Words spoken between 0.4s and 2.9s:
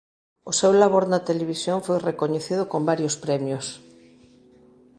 O seu labor na televisión foi recoñecido con